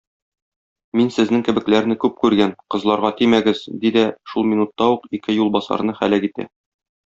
[0.99, 6.31] Мин сезнең кебекләрне күп күргән, кызларга тимәгез!- ди дә шул минутта ук ике юлбасарны һәлак
[6.33, 6.49] итә.